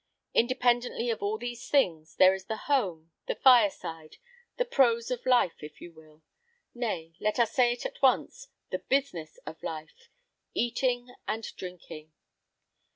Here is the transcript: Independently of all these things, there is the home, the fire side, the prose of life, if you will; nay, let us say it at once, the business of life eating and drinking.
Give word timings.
Independently 0.33 1.11
of 1.11 1.21
all 1.21 1.37
these 1.37 1.69
things, 1.69 2.15
there 2.15 2.33
is 2.33 2.45
the 2.45 2.57
home, 2.65 3.11
the 3.27 3.35
fire 3.35 3.69
side, 3.69 4.17
the 4.57 4.65
prose 4.65 5.11
of 5.11 5.27
life, 5.27 5.61
if 5.61 5.79
you 5.79 5.91
will; 5.93 6.23
nay, 6.73 7.13
let 7.19 7.37
us 7.37 7.51
say 7.51 7.71
it 7.71 7.85
at 7.85 8.01
once, 8.01 8.47
the 8.71 8.79
business 8.79 9.37
of 9.45 9.61
life 9.61 10.09
eating 10.55 11.09
and 11.27 11.43
drinking. 11.55 12.13